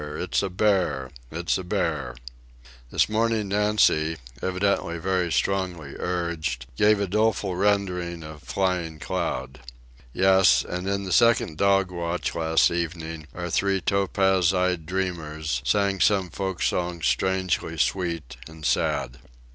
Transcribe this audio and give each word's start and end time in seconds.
It's 0.15 0.41
a 0.41 0.49
bear! 0.49 1.11
It's 1.29 1.59
a 1.59 1.63
bear!" 1.63 2.15
This 2.89 3.07
morning 3.07 3.49
Nancy, 3.49 4.17
evidently 4.41 4.97
very 4.97 5.31
strongly 5.31 5.93
urged, 5.95 6.65
gave 6.75 6.99
a 6.99 7.05
doleful 7.05 7.55
rendering 7.55 8.23
of 8.23 8.41
Flying 8.41 8.97
Cloud. 8.97 9.59
Yes, 10.11 10.65
and 10.67 10.89
in 10.89 11.03
the 11.03 11.11
second 11.11 11.59
dog 11.59 11.91
watch 11.91 12.33
last 12.33 12.71
evening 12.71 13.27
our 13.35 13.51
three 13.51 13.79
topaz 13.79 14.55
eyed 14.55 14.87
dreamers 14.87 15.61
sang 15.63 15.99
some 15.99 16.31
folk 16.31 16.63
song 16.63 17.03
strangely 17.03 17.77
sweet 17.77 18.37
and 18.47 18.65
sad. 18.65 19.19